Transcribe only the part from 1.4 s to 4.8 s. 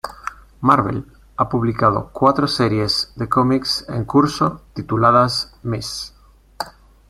publicado cuatro series de cómics en curso